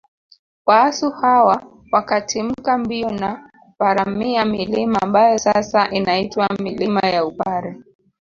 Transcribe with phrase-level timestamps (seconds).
[0.65, 7.77] Waasu hawa wakatimka mbio na kuparamia milima ambayo sasa inaitwa milima ya Upare